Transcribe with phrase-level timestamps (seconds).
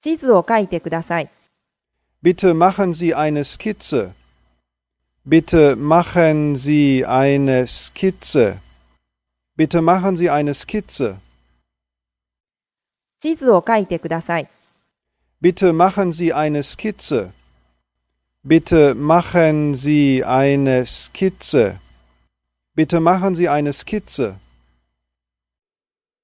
[0.00, 1.28] 地図を書いてください。
[2.22, 4.12] Bitte machen Sie eine Skizze.
[5.26, 8.58] Bitte machen Sie eine Skizze.
[9.56, 11.16] Bitte machen Sie eine Skizze.
[13.20, 14.48] 地図を書いてください。
[15.40, 17.30] Bitte machen Sie eine Skizze.
[18.44, 21.76] Bitte machen Sie eine Skizze.
[22.76, 24.36] Bitte machen Sie eine Skizze.